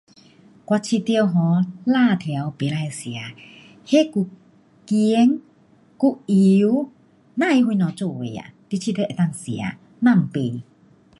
[0.65, 4.29] 我觉得 um 辣条不可吃，那又
[4.87, 5.41] 咸，
[5.99, 6.89] 又油，
[7.35, 9.45] 不知什么做的啊，你觉得能够吃？
[9.51, 9.61] 别
[9.99, 10.15] 买。